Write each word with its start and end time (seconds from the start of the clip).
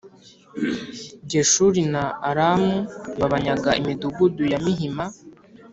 Geshuri 1.31 1.79
na 1.93 2.03
Aramu 2.29 2.73
babanyaga 3.19 3.69
imidugudu 3.81 4.43
ya 4.51 4.59
mihima 4.65 5.05